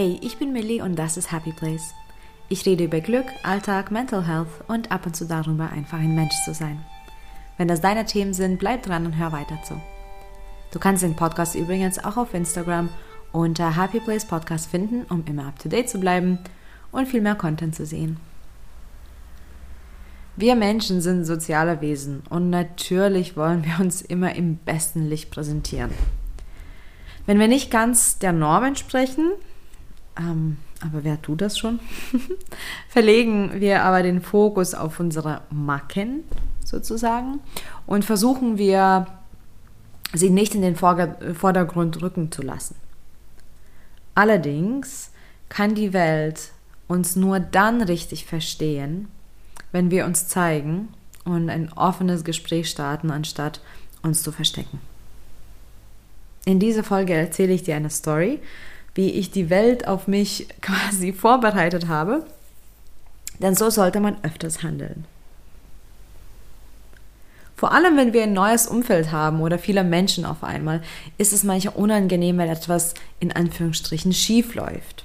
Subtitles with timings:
[0.00, 1.92] Hey, ich bin Millie und das ist Happy Place.
[2.48, 6.36] Ich rede über Glück, Alltag, Mental Health und ab und zu darüber, einfach ein Mensch
[6.44, 6.84] zu sein.
[7.56, 9.82] Wenn das deine Themen sind, bleib dran und hör weiter zu.
[10.70, 12.90] Du kannst den Podcast übrigens auch auf Instagram
[13.32, 16.38] unter Happy Place Podcast finden, um immer up to date zu bleiben
[16.92, 18.18] und viel mehr Content zu sehen.
[20.36, 25.90] Wir Menschen sind soziale Wesen und natürlich wollen wir uns immer im besten Licht präsentieren.
[27.26, 29.32] Wenn wir nicht ganz der Norm entsprechen,
[30.18, 31.80] ähm, aber wer tut das schon?
[32.88, 36.24] Verlegen wir aber den Fokus auf unsere Macken
[36.64, 37.40] sozusagen
[37.86, 39.06] und versuchen wir,
[40.14, 42.76] sie nicht in den Vordergrund rücken zu lassen.
[44.14, 45.10] Allerdings
[45.48, 46.52] kann die Welt
[46.88, 49.08] uns nur dann richtig verstehen,
[49.70, 50.88] wenn wir uns zeigen
[51.24, 53.60] und ein offenes Gespräch starten, anstatt
[54.02, 54.80] uns zu verstecken.
[56.46, 58.40] In dieser Folge erzähle ich dir eine Story,
[58.98, 62.26] wie ich die Welt auf mich quasi vorbereitet habe.
[63.38, 65.04] Denn so sollte man öfters handeln.
[67.54, 70.82] Vor allem, wenn wir ein neues Umfeld haben oder viele Menschen auf einmal,
[71.16, 75.04] ist es manchmal unangenehm, wenn etwas in Anführungsstrichen schief läuft.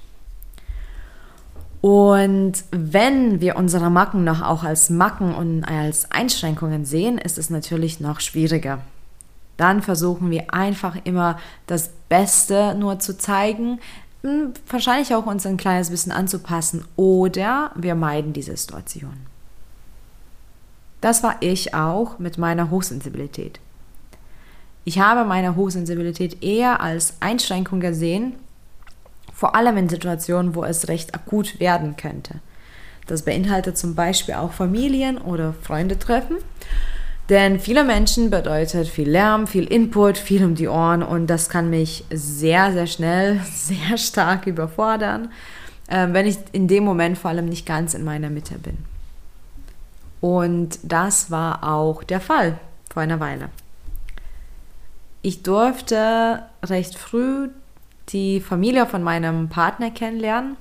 [1.82, 7.52] Und wenn wir unsere Macken noch auch als Macken und als Einschränkungen sehen, ist es
[7.52, 8.82] natürlich noch schwieriger
[9.58, 13.80] dann versuchen wir einfach immer das Beste nur zu zeigen,
[14.22, 19.18] hm, wahrscheinlich auch uns ein kleines bisschen anzupassen oder wir meiden diese Situation.
[21.02, 23.60] Das war ich auch mit meiner Hochsensibilität.
[24.86, 28.34] Ich habe meine Hochsensibilität eher als Einschränkung gesehen,
[29.34, 32.42] vor allem in Situationen, wo es recht akut werden könnte.
[33.08, 36.38] Das beinhaltet zum Beispiel auch Familien- oder Freundetreffen
[37.30, 41.70] denn viele Menschen bedeutet viel Lärm, viel Input, viel um die Ohren und das kann
[41.70, 45.32] mich sehr, sehr schnell, sehr stark überfordern,
[45.88, 48.78] äh, wenn ich in dem Moment vor allem nicht ganz in meiner Mitte bin.
[50.20, 52.58] Und das war auch der Fall
[52.92, 53.50] vor einer Weile.
[55.22, 57.50] Ich durfte recht früh
[58.10, 60.58] die Familie von meinem Partner kennenlernen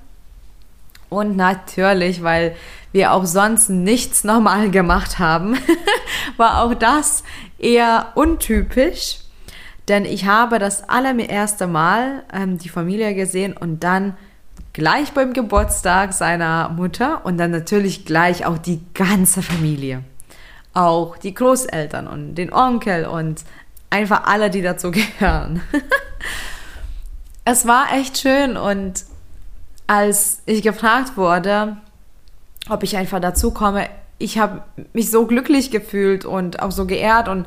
[1.13, 2.57] und natürlich, weil
[2.93, 5.57] wir auch sonst nichts normal gemacht haben,
[6.37, 7.23] war auch das
[7.59, 9.19] eher untypisch.
[9.89, 14.17] Denn ich habe das allererste Mal ähm, die Familie gesehen und dann
[14.73, 20.05] gleich beim Geburtstag seiner Mutter und dann natürlich gleich auch die ganze Familie.
[20.73, 23.45] Auch die Großeltern und den Onkel und
[23.91, 25.61] einfach alle, die dazu gehören.
[27.45, 29.05] es war echt schön und
[29.93, 31.77] als ich gefragt wurde,
[32.71, 34.63] ob ich einfach dazu komme, ich habe
[34.95, 37.45] mich so glücklich gefühlt und auch so geehrt und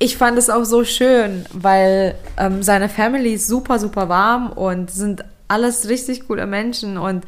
[0.00, 4.90] ich fand es auch so schön, weil ähm, seine Family ist super, super warm und
[4.90, 7.24] sind alles richtig coole Menschen und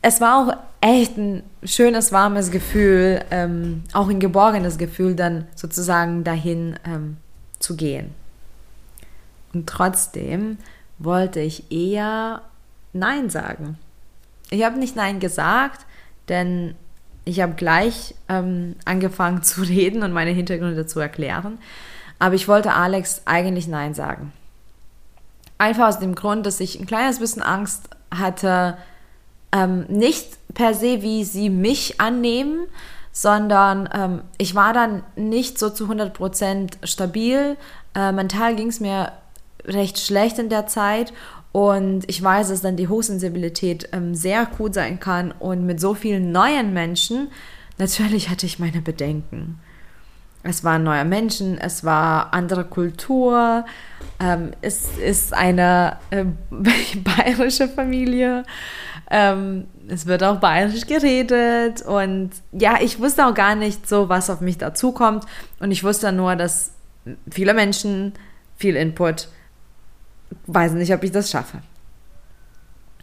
[0.00, 6.22] es war auch echt ein schönes, warmes Gefühl, ähm, auch ein geborgenes Gefühl, dann sozusagen
[6.22, 7.16] dahin ähm,
[7.58, 8.14] zu gehen.
[9.52, 10.58] Und trotzdem
[11.00, 12.42] wollte ich eher
[12.92, 13.78] Nein sagen.
[14.50, 15.86] Ich habe nicht Nein gesagt,
[16.28, 16.74] denn
[17.24, 21.58] ich habe gleich ähm, angefangen zu reden und meine Hintergründe zu erklären.
[22.18, 24.32] Aber ich wollte Alex eigentlich Nein sagen.
[25.58, 28.76] Einfach aus dem Grund, dass ich ein kleines bisschen Angst hatte,
[29.52, 32.66] ähm, nicht per se, wie sie mich annehmen,
[33.12, 37.56] sondern ähm, ich war dann nicht so zu 100% stabil.
[37.94, 39.12] Äh, mental ging es mir
[39.64, 41.12] recht schlecht in der Zeit
[41.52, 45.32] und ich weiß, dass dann die Hochsensibilität ähm, sehr gut sein kann.
[45.32, 47.28] Und mit so vielen neuen Menschen,
[47.76, 49.60] natürlich hatte ich meine Bedenken.
[50.44, 53.64] Es waren neue Menschen, es war andere Kultur,
[54.18, 56.24] ähm, es ist eine äh,
[56.96, 58.42] bayerische Familie,
[59.08, 64.30] ähm, es wird auch bayerisch geredet und ja, ich wusste auch gar nicht so, was
[64.30, 65.26] auf mich dazukommt
[65.60, 66.72] und ich wusste nur, dass
[67.30, 68.12] viele Menschen
[68.56, 69.28] viel Input
[70.46, 71.58] weiß nicht, ob ich das schaffe.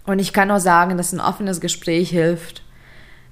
[0.06, 2.64] Und ich kann nur sagen, dass ein offenes Gespräch hilft.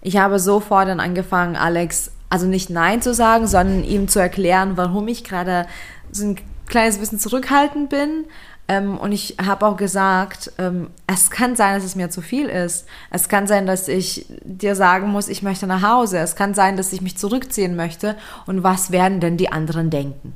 [0.02, 4.78] Ich habe sofort dann angefangen, Alex, also nicht Nein zu sagen, sondern ihm zu erklären,
[4.78, 5.66] warum ich gerade
[6.12, 8.26] so ein kleines bisschen zurückhaltend bin.
[8.68, 12.48] Ähm, und ich habe auch gesagt, ähm, es kann sein, dass es mir zu viel
[12.48, 12.86] ist.
[13.12, 16.20] Es kann sein, dass ich dir sagen muss, ich möchte nach Hause.
[16.20, 18.18] Es kann sein, dass ich mich zurückziehen möchte.
[18.46, 20.36] Und was werden denn die anderen denken?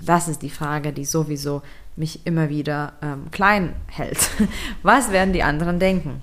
[0.00, 1.62] Das ist die Frage, die sowieso
[1.96, 4.30] mich immer wieder ähm, klein hält.
[4.82, 6.22] Was werden die anderen denken?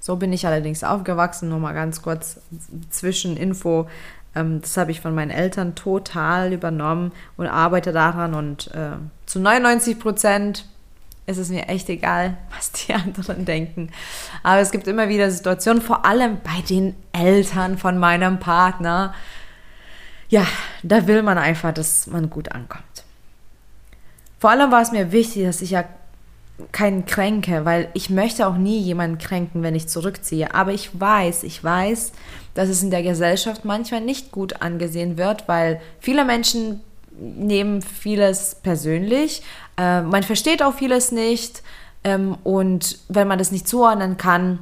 [0.00, 2.40] So bin ich allerdings aufgewachsen, nur mal ganz kurz
[2.90, 3.88] Zwischeninfo.
[4.34, 8.92] Ähm, das habe ich von meinen Eltern total übernommen und arbeite daran und äh,
[9.26, 10.66] zu 99 Prozent
[11.26, 13.90] ist es mir echt egal, was die anderen denken.
[14.42, 19.14] Aber es gibt immer wieder Situationen, vor allem bei den Eltern von meinem Partner.
[20.28, 20.46] Ja,
[20.82, 23.05] da will man einfach, dass man gut ankommt.
[24.38, 25.84] Vor allem war es mir wichtig, dass ich ja
[26.72, 30.54] keinen kränke, weil ich möchte auch nie jemanden kränken, wenn ich zurückziehe.
[30.54, 32.12] Aber ich weiß, ich weiß,
[32.54, 36.80] dass es in der Gesellschaft manchmal nicht gut angesehen wird, weil viele Menschen
[37.18, 39.42] nehmen vieles persönlich.
[39.76, 41.62] Äh, man versteht auch vieles nicht.
[42.04, 44.60] Ähm, und wenn man das nicht zuordnen kann,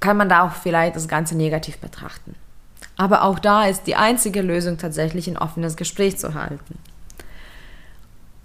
[0.00, 2.34] kann man da auch vielleicht das Ganze negativ betrachten.
[2.96, 6.78] Aber auch da ist die einzige Lösung tatsächlich ein offenes Gespräch zu halten.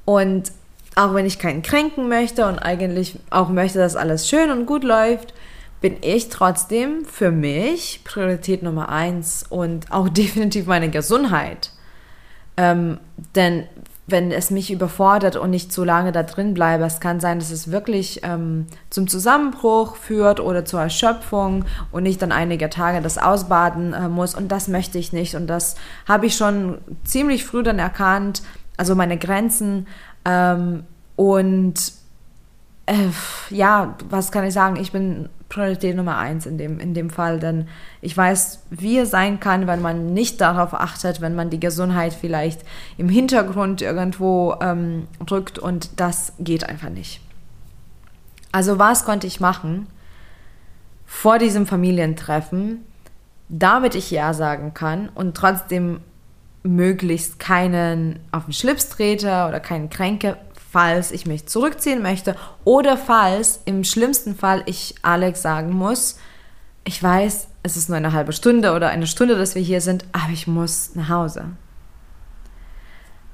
[0.07, 0.53] Und
[0.95, 4.85] auch wenn ich keinen kränken möchte und eigentlich auch möchte, dass alles schön und gut
[4.85, 5.33] läuft,
[5.81, 11.71] bin ich trotzdem für mich Priorität Nummer eins und auch definitiv meine Gesundheit.
[12.55, 12.99] Ähm,
[13.35, 13.65] denn
[14.09, 17.51] wenn es mich überfordert und ich zu lange da drin bleibe, es kann sein, dass
[17.51, 23.17] es wirklich ähm, zum Zusammenbruch führt oder zur Erschöpfung und ich dann einige Tage das
[23.17, 25.75] ausbaden äh, muss und das möchte ich nicht und das
[26.07, 28.41] habe ich schon ziemlich früh dann erkannt,
[28.77, 29.87] also meine Grenzen
[30.25, 30.83] ähm,
[31.15, 31.93] und
[32.85, 33.09] äh,
[33.49, 34.77] ja, was kann ich sagen?
[34.77, 37.67] Ich bin Priorität Nummer eins in dem, in dem Fall, denn
[38.01, 42.13] ich weiß, wie es sein kann, wenn man nicht darauf achtet, wenn man die Gesundheit
[42.13, 42.61] vielleicht
[42.97, 47.21] im Hintergrund irgendwo ähm, drückt und das geht einfach nicht.
[48.51, 49.87] Also was konnte ich machen
[51.05, 52.83] vor diesem Familientreffen,
[53.49, 56.01] damit ich Ja sagen kann und trotzdem
[56.63, 60.37] möglichst keinen auf den Schlips trete oder keinen kränke,
[60.71, 66.19] falls ich mich zurückziehen möchte oder falls im schlimmsten Fall ich Alex sagen muss,
[66.83, 70.05] ich weiß, es ist nur eine halbe Stunde oder eine Stunde, dass wir hier sind,
[70.13, 71.45] aber ich muss nach Hause.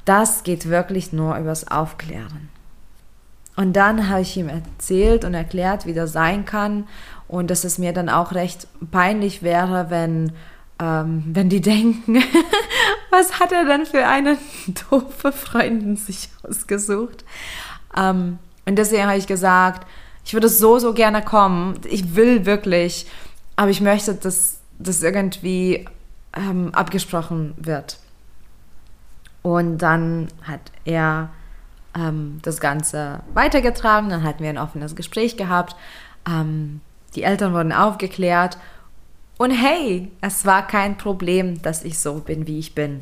[0.05, 2.49] Das geht wirklich nur übers Aufklären.
[3.55, 6.85] Und dann habe ich ihm erzählt und erklärt, wie das sein kann
[7.27, 10.31] und dass es mir dann auch recht peinlich wäre, wenn,
[10.79, 12.23] ähm, wenn die denken,
[13.13, 14.37] was hat er dann für eine
[14.89, 17.23] doofe Freundin sich ausgesucht?
[17.95, 19.87] Ähm, und deswegen habe ich gesagt,
[20.25, 21.79] ich würde so, so gerne kommen.
[21.85, 23.07] Ich will wirklich,
[23.55, 25.85] aber ich möchte, dass das irgendwie
[26.35, 27.99] ähm, abgesprochen wird.
[29.41, 31.29] Und dann hat er
[31.95, 35.75] ähm, das Ganze weitergetragen, dann hatten wir ein offenes Gespräch gehabt.
[36.27, 36.81] Ähm,
[37.15, 38.57] die Eltern wurden aufgeklärt
[39.37, 43.01] und hey, es war kein Problem, dass ich so bin, wie ich bin.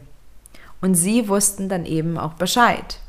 [0.79, 2.99] Und sie wussten dann eben auch Bescheid.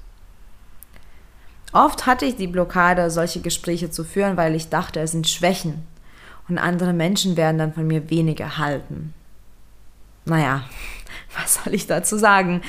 [1.72, 5.86] Oft hatte ich die Blockade, solche Gespräche zu führen, weil ich dachte, es sind Schwächen
[6.48, 9.14] und andere Menschen werden dann von mir weniger halten.
[10.26, 10.64] Naja,
[11.40, 12.60] was soll ich dazu sagen?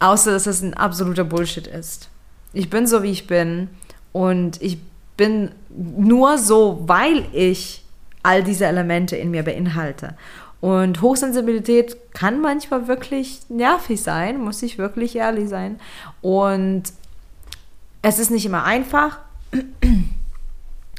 [0.00, 2.10] Außer, dass es ein absoluter Bullshit ist.
[2.52, 3.70] Ich bin so, wie ich bin
[4.12, 4.78] und ich
[5.16, 7.84] bin nur so, weil ich
[8.28, 10.14] all diese Elemente in mir beinhalte.
[10.60, 15.80] Und Hochsensibilität kann manchmal wirklich nervig sein, muss ich wirklich ehrlich sein.
[16.20, 16.82] Und
[18.02, 19.20] es ist nicht immer einfach,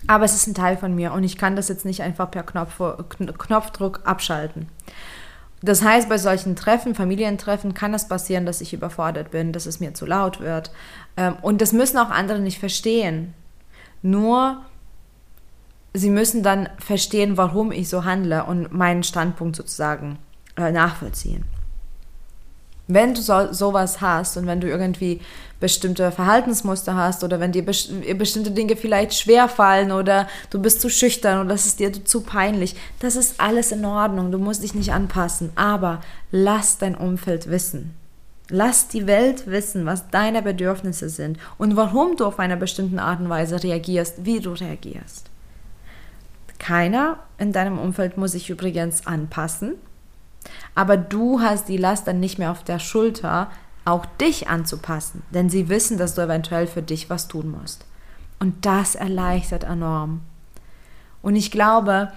[0.07, 2.41] aber es ist ein Teil von mir und ich kann das jetzt nicht einfach per
[2.41, 2.81] Knopf,
[3.37, 4.67] Knopfdruck abschalten.
[5.61, 9.79] Das heißt, bei solchen Treffen, Familientreffen, kann es passieren, dass ich überfordert bin, dass es
[9.79, 10.71] mir zu laut wird.
[11.15, 13.33] Ähm, und das müssen auch andere nicht verstehen.
[14.01, 14.63] Nur
[15.93, 20.19] sie müssen dann verstehen, warum ich so handle und meinen Standpunkt sozusagen
[20.55, 21.45] äh, nachvollziehen.
[22.87, 25.21] Wenn du so, sowas hast und wenn du irgendwie
[25.59, 30.89] bestimmte Verhaltensmuster hast oder wenn dir bestimmte Dinge vielleicht schwer fallen oder du bist zu
[30.89, 34.31] schüchtern oder es ist dir zu peinlich, das ist alles in Ordnung.
[34.31, 37.93] Du musst dich nicht anpassen, aber lass dein Umfeld wissen.
[38.49, 43.19] Lass die Welt wissen, was deine Bedürfnisse sind und warum du auf eine bestimmte Art
[43.19, 45.29] und Weise reagierst, wie du reagierst.
[46.59, 49.75] Keiner in deinem Umfeld muss sich übrigens anpassen,
[50.75, 53.49] aber du hast die Last dann nicht mehr auf der Schulter,
[53.85, 57.85] auch dich anzupassen, denn sie wissen, dass du eventuell für dich was tun musst.
[58.39, 60.21] Und das erleichtert enorm.
[61.21, 62.11] Und ich glaube,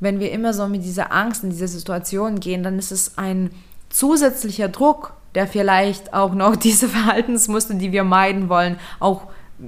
[0.00, 3.50] wenn wir immer so mit dieser Angst in diese Situation gehen, dann ist es ein
[3.88, 9.22] zusätzlicher Druck, der vielleicht auch noch diese Verhaltensmuster, die wir meiden wollen, auch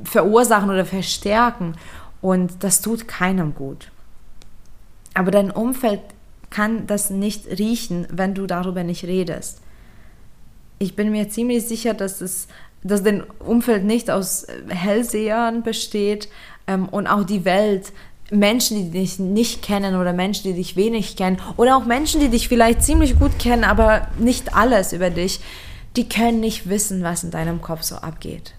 [0.04, 1.76] verursachen oder verstärken.
[2.20, 3.90] Und das tut keinem gut.
[5.18, 6.00] Aber dein Umfeld
[6.48, 9.60] kann das nicht riechen, wenn du darüber nicht redest.
[10.78, 12.46] Ich bin mir ziemlich sicher, dass es
[12.84, 16.28] dass dein Umfeld nicht aus Hellsehern besteht
[16.68, 17.92] ähm, und auch die Welt,
[18.30, 22.28] Menschen, die dich nicht kennen oder Menschen, die dich wenig kennen oder auch Menschen, die
[22.28, 25.40] dich vielleicht ziemlich gut kennen, aber nicht alles über dich,
[25.96, 28.54] die können nicht wissen, was in deinem Kopf so abgeht.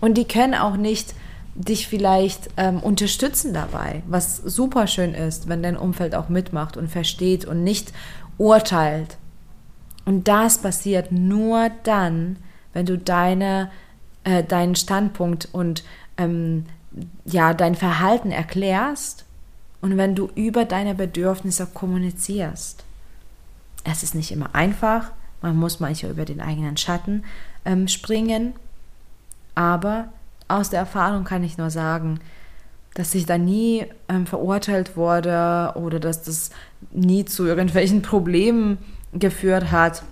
[0.00, 1.14] Und die können auch nicht
[1.58, 6.88] dich vielleicht ähm, unterstützen dabei, was super schön ist, wenn dein Umfeld auch mitmacht und
[6.88, 7.92] versteht und nicht
[8.38, 9.16] urteilt.
[10.04, 12.36] Und das passiert nur dann,
[12.72, 13.70] wenn du deine,
[14.22, 15.82] äh, deinen Standpunkt und
[16.16, 16.66] ähm,
[17.24, 19.24] ja, dein Verhalten erklärst
[19.80, 22.84] und wenn du über deine Bedürfnisse kommunizierst.
[23.84, 25.10] Es ist nicht immer einfach,
[25.42, 27.24] man muss manchmal über den eigenen Schatten
[27.64, 28.54] ähm, springen,
[29.54, 30.08] aber
[30.48, 32.20] aus der Erfahrung kann ich nur sagen,
[32.94, 36.50] dass ich da nie ähm, verurteilt wurde oder dass das
[36.90, 38.78] nie zu irgendwelchen Problemen
[39.12, 40.02] geführt hat.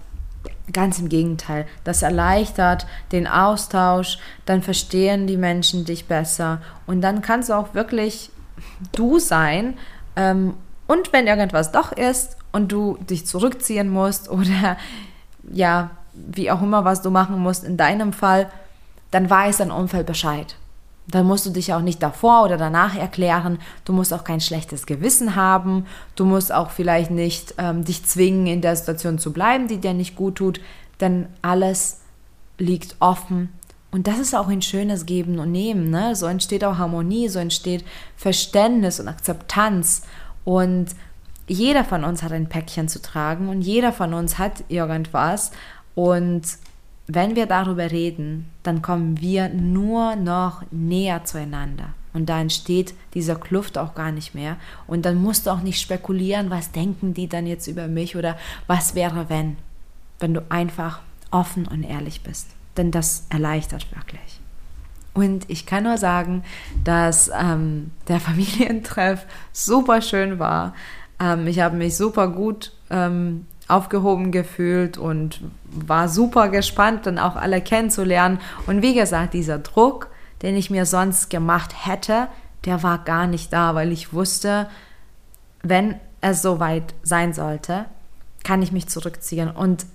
[0.73, 7.23] Ganz im Gegenteil, das erleichtert den Austausch, dann verstehen die Menschen dich besser und dann
[7.23, 8.31] kannst du auch wirklich
[8.93, 9.75] du sein.
[10.17, 10.55] Ähm,
[10.87, 14.77] und wenn irgendwas doch ist und du dich zurückziehen musst oder
[15.51, 18.49] ja, wie auch immer, was du machen musst in deinem Fall,
[19.11, 20.57] dann weiß dein Umfeld Bescheid.
[21.09, 23.59] Dann musst du dich auch nicht davor oder danach erklären.
[23.85, 25.87] Du musst auch kein schlechtes Gewissen haben.
[26.17, 29.95] Du musst auch vielleicht nicht ähm, dich zwingen, in der Situation zu bleiben, die dir
[29.95, 30.61] nicht gut tut.
[31.01, 32.01] Denn alles
[32.59, 33.51] liegt offen.
[33.93, 35.91] Und das ist auch ein schönes Geben und Nehmen.
[35.91, 36.17] Ne?
[36.17, 37.85] So entsteht auch Harmonie, so entsteht
[38.17, 40.03] Verständnis und Akzeptanz.
[40.45, 40.89] Und
[41.47, 45.53] jeder von uns hat ein Päckchen zu tragen und jeder von uns hat irgendwas.
[45.95, 46.43] Und
[47.07, 51.95] wenn wir darüber reden, dann kommen wir nur noch näher zueinander.
[52.13, 54.57] Und da entsteht dieser Kluft auch gar nicht mehr.
[54.87, 58.39] Und dann musst du auch nicht spekulieren, was denken die dann jetzt über mich oder
[58.67, 59.57] was wäre, wenn.
[60.19, 62.49] Wenn du einfach offen und ehrlich bist.
[62.77, 64.41] Denn das erleichtert wirklich.
[65.13, 66.43] Und ich kann nur sagen,
[66.85, 70.75] dass ähm, der Familientreff super schön war.
[71.21, 77.37] Ähm, ich habe mich super gut ähm, aufgehoben gefühlt und war super gespannt, dann auch
[77.37, 78.39] alle kennenzulernen.
[78.67, 80.09] Und wie gesagt, dieser Druck,
[80.43, 82.29] den ich mir sonst gemacht hätte,
[82.65, 84.69] der war gar nicht da, weil ich wusste,
[85.63, 87.87] wenn es soweit sein sollte,
[88.45, 89.51] kann ich mich zurückziehen.
[89.51, 89.87] Und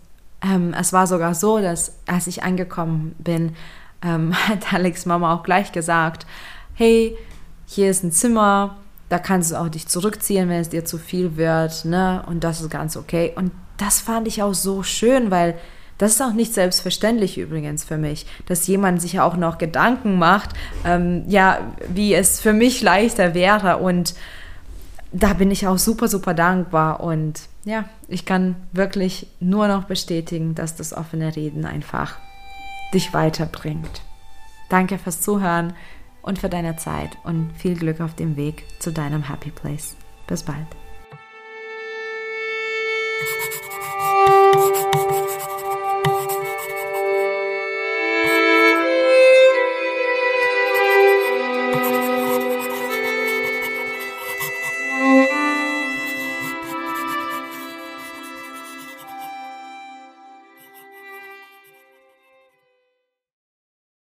[0.42, 3.56] ähm, es war sogar so, dass als ich angekommen bin,
[4.01, 6.25] ähm, hat Alex Mama auch gleich gesagt,
[6.74, 7.18] hey,
[7.66, 8.78] hier ist ein Zimmer,
[9.12, 12.24] da kannst du auch dich zurückziehen, wenn es dir zu viel wird, ne?
[12.27, 13.34] Und das ist ganz okay.
[13.36, 15.60] Und das fand ich auch so schön, weil
[15.98, 20.51] das ist auch nicht selbstverständlich übrigens für mich, dass jemand sich auch noch Gedanken macht,
[20.86, 23.80] ähm, ja, wie es für mich leichter wäre.
[23.80, 24.15] Und
[25.12, 27.01] da bin ich auch super, super dankbar.
[27.01, 32.18] Und ja, ich kann wirklich nur noch bestätigen, dass das offene Reden einfach
[32.94, 34.03] dich weiterbringt.
[34.70, 35.74] Danke fürs Zuhören
[36.22, 39.96] und für deine Zeit und viel Glück auf dem Weg zu deinem Happy Place.
[40.28, 40.68] Bis bald.